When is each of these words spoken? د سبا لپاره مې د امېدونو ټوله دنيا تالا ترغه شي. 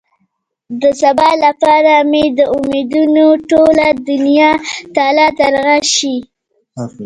د 0.81 0.83
سبا 1.01 1.29
لپاره 1.45 1.93
مې 2.09 2.25
د 2.37 2.39
امېدونو 2.57 3.25
ټوله 3.49 3.87
دنيا 4.07 4.51
تالا 4.95 5.27
ترغه 5.39 5.77
شي. 5.95 6.15